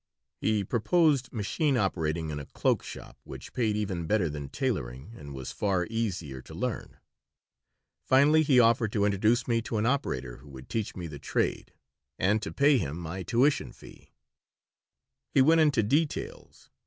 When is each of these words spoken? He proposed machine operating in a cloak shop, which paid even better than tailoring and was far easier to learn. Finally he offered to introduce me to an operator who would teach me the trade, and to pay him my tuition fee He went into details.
He 0.39 0.63
proposed 0.63 1.31
machine 1.31 1.77
operating 1.77 2.31
in 2.31 2.39
a 2.39 2.47
cloak 2.47 2.81
shop, 2.81 3.19
which 3.23 3.53
paid 3.53 3.75
even 3.75 4.07
better 4.07 4.29
than 4.31 4.49
tailoring 4.49 5.11
and 5.15 5.31
was 5.31 5.51
far 5.51 5.85
easier 5.91 6.41
to 6.41 6.55
learn. 6.55 6.97
Finally 8.03 8.41
he 8.41 8.59
offered 8.59 8.91
to 8.93 9.05
introduce 9.05 9.47
me 9.47 9.61
to 9.61 9.77
an 9.77 9.85
operator 9.85 10.37
who 10.37 10.49
would 10.49 10.69
teach 10.69 10.95
me 10.95 11.05
the 11.05 11.19
trade, 11.19 11.71
and 12.17 12.41
to 12.41 12.51
pay 12.51 12.79
him 12.79 12.97
my 12.97 13.21
tuition 13.21 13.71
fee 13.71 14.09
He 15.35 15.41
went 15.43 15.61
into 15.61 15.83
details. 15.83 16.71